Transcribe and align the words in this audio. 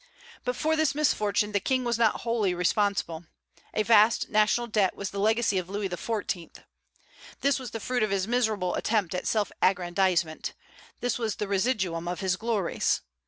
But 0.43 0.55
for 0.55 0.75
this 0.75 0.95
misfortune 0.95 1.51
the 1.51 1.59
King 1.59 1.83
was 1.83 1.99
not 1.99 2.21
wholly 2.21 2.55
responsible: 2.55 3.27
a 3.71 3.83
vast 3.83 4.29
national 4.29 4.65
debt 4.65 4.95
was 4.95 5.11
the 5.11 5.19
legacy 5.19 5.59
of 5.59 5.69
Louis 5.69 5.89
XIV. 5.89 6.63
This 7.41 7.59
was 7.59 7.69
the 7.69 7.79
fruit 7.79 8.01
of 8.01 8.09
his 8.09 8.27
miserable 8.27 8.73
attempt 8.73 9.13
at 9.13 9.27
self 9.27 9.51
aggrandizement; 9.61 10.55
this 11.01 11.19
was 11.19 11.35
the 11.35 11.47
residuum 11.47 12.07
of 12.07 12.19
his 12.21 12.35
glories. 12.35 13.01